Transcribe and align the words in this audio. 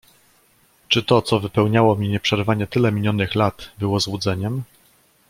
"Czy 0.87 1.03
to, 1.03 1.21
co 1.21 1.39
wypełniało 1.39 1.95
mi 1.95 2.09
nieprzerwanie 2.09 2.67
tyle 2.67 2.91
minionych 2.91 3.35
lat, 3.35 3.71
było 3.77 3.99
złudzeniem?" 3.99 4.63